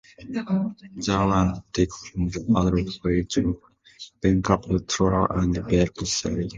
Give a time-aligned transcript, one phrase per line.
[0.17, 3.61] The land was taken from the Adyar villages of
[4.23, 6.49] Venkatapuram and Velachery.